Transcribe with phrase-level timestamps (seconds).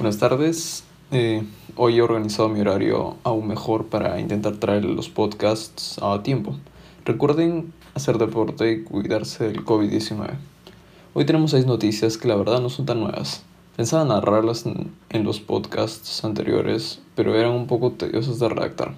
[0.00, 0.84] Buenas tardes.
[1.10, 1.42] Eh,
[1.76, 6.56] hoy he organizado mi horario aún mejor para intentar traer los podcasts a tiempo.
[7.04, 10.30] Recuerden hacer deporte y cuidarse del COVID-19.
[11.12, 13.42] Hoy tenemos seis noticias que la verdad no son tan nuevas.
[13.76, 18.94] Pensaba narrarlas en, en los podcasts anteriores, pero eran un poco tediosas de redactar.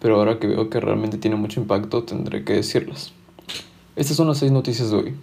[0.00, 3.12] Pero ahora que veo que realmente tiene mucho impacto, tendré que decirlas.
[3.96, 5.14] Estas son las seis noticias de hoy.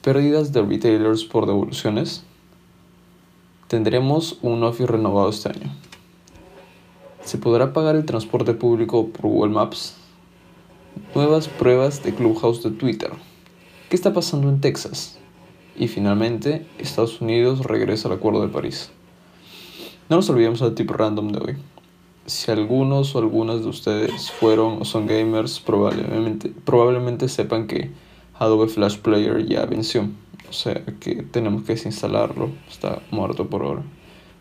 [0.00, 2.24] Pérdidas de retailers por devoluciones,
[3.72, 5.74] Tendremos un Office renovado este año.
[7.24, 9.96] ¿Se podrá pagar el transporte público por Google Maps?
[11.14, 13.10] Nuevas pruebas de Clubhouse de Twitter.
[13.88, 15.18] ¿Qué está pasando en Texas?
[15.74, 18.90] Y finalmente, Estados Unidos regresa al Acuerdo de París.
[20.10, 21.56] No nos olvidemos del tip random de hoy.
[22.26, 27.90] Si algunos o algunas de ustedes fueron o son gamers, probablemente, probablemente sepan que
[28.38, 30.10] Adobe Flash Player ya venció.
[30.52, 32.50] O sea que tenemos que desinstalarlo.
[32.70, 33.82] Está muerto por ahora.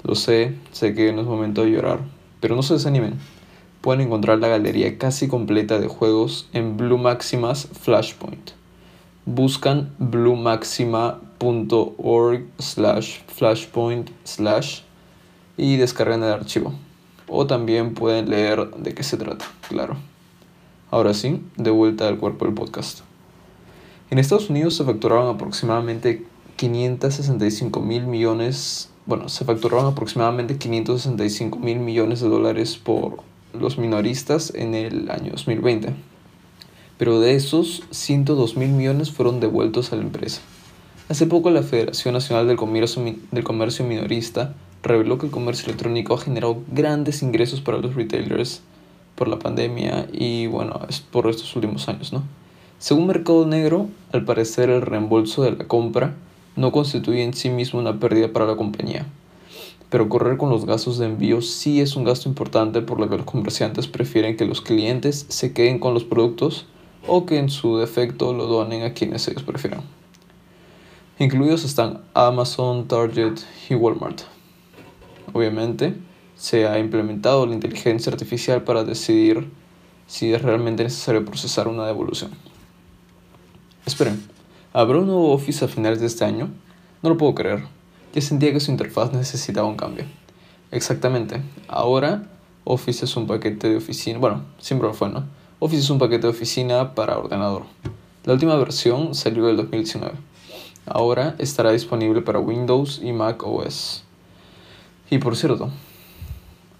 [0.03, 1.99] Lo sé, sé que no es momento de llorar.
[2.41, 3.13] Pero no se desanimen.
[3.79, 8.51] Pueden encontrar la galería casi completa de juegos en Blue Maximas Flashpoint.
[9.25, 14.81] Buscan bluemaxima.org slash flashpoint slash
[15.55, 16.73] y descargan el archivo.
[17.29, 19.95] O también pueden leer de qué se trata, claro.
[20.89, 23.09] Ahora sí, de vuelta al cuerpo del podcast.
[24.11, 26.25] En Estados Unidos se facturaron aproximadamente
[26.57, 33.23] 565 mil millones, bueno, se facturaron aproximadamente 565 mil millones de dólares por
[33.57, 35.93] los minoristas en el año 2020.
[36.97, 40.41] Pero de esos, 102 mil millones fueron devueltos a la empresa.
[41.07, 43.01] Hace poco la Federación Nacional del Comercio,
[43.31, 48.61] del Comercio Minorista reveló que el comercio electrónico ha generado grandes ingresos para los retailers
[49.15, 52.40] por la pandemia y bueno, es por estos últimos años, ¿no?
[52.81, 56.15] Según Mercado Negro, al parecer el reembolso de la compra
[56.55, 59.05] no constituye en sí mismo una pérdida para la compañía,
[59.91, 63.17] pero correr con los gastos de envío sí es un gasto importante por lo que
[63.17, 66.65] los comerciantes prefieren que los clientes se queden con los productos
[67.07, 69.83] o que en su defecto lo donen a quienes ellos prefieran.
[71.19, 74.21] Incluidos están Amazon, Target y Walmart.
[75.33, 75.93] Obviamente,
[76.35, 79.51] se ha implementado la inteligencia artificial para decidir
[80.07, 82.31] si es realmente necesario procesar una devolución.
[83.83, 84.23] Esperen,
[84.73, 86.49] ¿habrá un nuevo Office a finales de este año?
[87.01, 87.63] No lo puedo creer.
[88.13, 90.05] Ya sentía que su interfaz necesitaba un cambio.
[90.69, 91.41] Exactamente.
[91.67, 92.23] Ahora
[92.63, 94.19] Office es un paquete de oficina.
[94.19, 95.25] Bueno, siempre lo fue, ¿no?
[95.57, 97.63] Office es un paquete de oficina para ordenador.
[98.23, 100.13] La última versión salió en 2019.
[100.85, 104.03] Ahora estará disponible para Windows y Mac OS.
[105.09, 105.71] Y por cierto,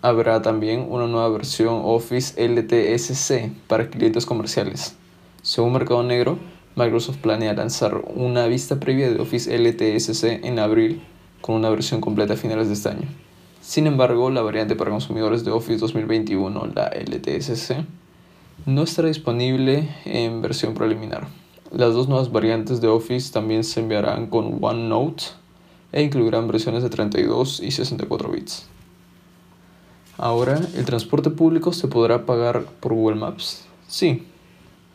[0.04, 4.96] habrá también una nueva versión Office LTSC para clientes comerciales.
[5.42, 6.38] Según Mercado Negro,
[6.76, 11.02] Microsoft planea lanzar una vista previa de Office LTSC en abril
[11.42, 13.08] con una versión completa a finales de este año.
[13.62, 17.86] Sin embargo, la variante para consumidores de Office 2021, la LTSC,
[18.66, 21.28] no estará disponible en versión preliminar.
[21.72, 25.24] Las dos nuevas variantes de Office también se enviarán con OneNote
[25.92, 28.66] e incluirán versiones de 32 y 64 bits.
[30.18, 33.66] Ahora, ¿el transporte público se podrá pagar por Google Maps?
[33.88, 34.28] Sí.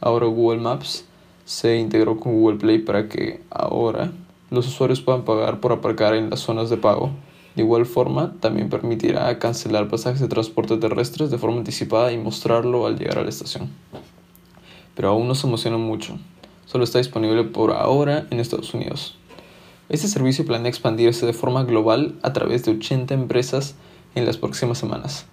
[0.01, 1.05] Ahora Google Maps
[1.47, 4.13] se integró con Google Play para que ahora
[4.51, 7.11] los usuarios puedan pagar por aparcar en las zonas de pago.
[7.55, 12.85] De igual forma, también permitirá cancelar pasajes de transporte terrestres de forma anticipada y mostrarlo
[12.85, 13.71] al llegar a la estación.
[14.97, 16.19] Pero aún no se emociona mucho.
[16.67, 19.17] Solo está disponible por ahora en Estados Unidos.
[19.89, 23.77] Este servicio planea expandirse de forma global a través de 80 empresas
[24.17, 25.27] en las próximas semanas.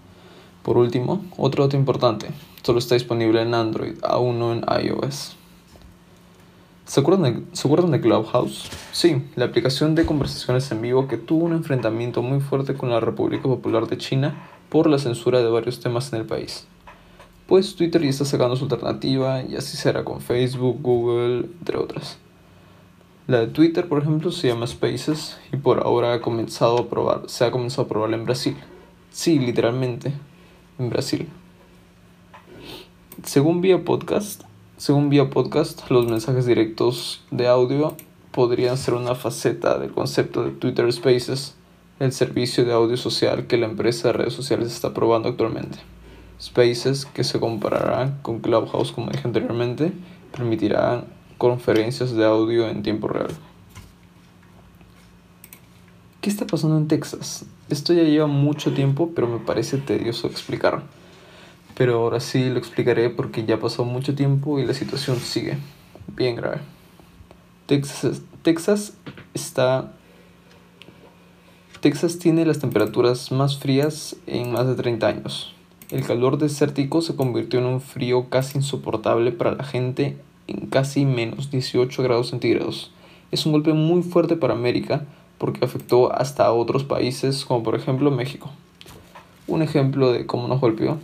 [0.62, 2.28] Por último, otro dato importante,
[2.62, 5.38] solo está disponible en Android, aún no en iOS.
[6.94, 8.70] ¿Se acuerdan, de, Clubhouse?
[8.92, 13.00] Sí, la aplicación de conversaciones en vivo que tuvo un enfrentamiento muy fuerte con la
[13.00, 16.68] República Popular de China por la censura de varios temas en el país.
[17.48, 22.20] Pues Twitter ya está sacando su alternativa y así será con Facebook, Google, entre otras.
[23.26, 27.24] La de Twitter, por ejemplo, se llama Spaces y por ahora ha comenzado a probar,
[27.26, 28.56] se ha comenzado a probar en Brasil.
[29.10, 30.14] Sí, literalmente,
[30.78, 31.28] en Brasil.
[33.24, 34.44] Según vía podcast,
[34.84, 37.96] según vía podcast, los mensajes directos de audio
[38.34, 41.56] podrían ser una faceta del concepto de Twitter Spaces,
[42.02, 45.78] el servicio de audio social que la empresa de redes sociales está probando actualmente.
[46.38, 49.94] Spaces, que se comparará con Clubhouse como dije anteriormente,
[50.36, 51.06] permitirán
[51.38, 53.32] conferencias de audio en tiempo real.
[56.20, 57.46] ¿Qué está pasando en Texas?
[57.70, 60.84] Esto ya lleva mucho tiempo, pero me parece tedioso explicar
[61.76, 65.58] pero ahora sí lo explicaré porque ya pasó mucho tiempo y la situación sigue
[66.16, 66.60] bien grave.
[67.66, 68.94] Texas, Texas
[69.34, 69.94] está
[71.80, 75.54] Texas tiene las temperaturas más frías en más de 30 años.
[75.90, 80.18] El calor desértico se convirtió en un frío casi insoportable para la gente
[80.48, 82.92] en casi menos 18 grados centígrados.
[83.32, 85.06] Es un golpe muy fuerte para América
[85.38, 88.50] porque afectó hasta a otros países como por ejemplo México.
[89.48, 91.00] Un ejemplo de cómo nos golpeó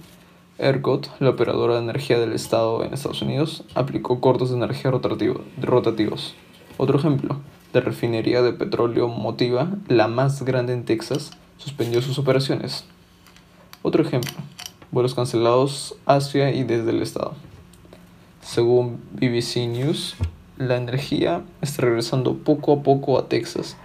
[0.60, 6.36] ERCOT, la operadora de energía del Estado en Estados Unidos, aplicó cortes de energía rotativos.
[6.78, 7.38] Otro ejemplo,
[7.72, 12.84] la refinería de petróleo Motiva, la más grande en Texas, suspendió sus operaciones.
[13.84, 14.34] Otro ejemplo,
[14.92, 17.36] vuelos cancelados hacia y desde el Estado.
[18.42, 20.16] Según BBC News,
[20.58, 23.78] la energía está regresando poco a poco a Texas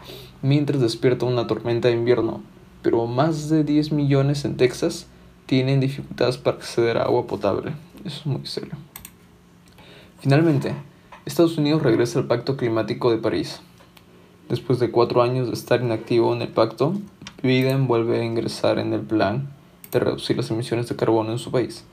[0.43, 2.43] mientras despierta una tormenta de invierno,
[2.83, 5.07] pero más de 10 millones en Texas
[5.47, 7.73] tienen dificultades para acceder a agua potable.
[8.05, 8.75] Eso es muy serio.
[10.21, 10.75] Finalmente,
[11.27, 13.61] Estados Unidos regresa al Pacto Climático de París.
[14.49, 16.95] Después de cuatro años de estar inactivo en el pacto,
[17.43, 19.49] Biden vuelve a ingresar en el plan
[19.91, 21.85] de reducir las emisiones de carbono en su país.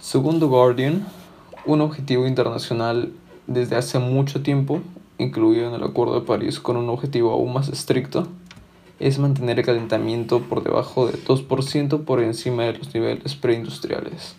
[0.00, 1.06] Según The Guardian,
[1.64, 3.12] un objetivo internacional
[3.46, 4.80] desde hace mucho tiempo,
[5.18, 8.26] incluido en el Acuerdo de París con un objetivo aún más estricto,
[9.02, 14.36] es mantener el calentamiento por debajo de 2% por encima de los niveles preindustriales.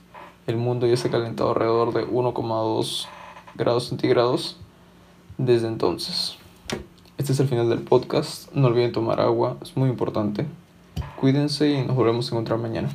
[0.48, 3.08] El mundo ya se ha calentado alrededor de 1,2
[3.56, 4.56] grados centígrados
[5.38, 6.38] desde entonces.
[7.18, 8.54] Este es el final del podcast.
[8.54, 10.46] No olviden tomar agua, es muy importante.
[11.20, 12.90] Cuídense y nos volvemos a encontrar mañana.